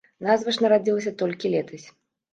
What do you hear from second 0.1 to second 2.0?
Назва ж нарадзілася толькі летась.